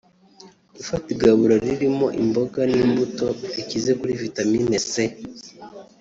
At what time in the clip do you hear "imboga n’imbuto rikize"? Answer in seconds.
2.21-3.91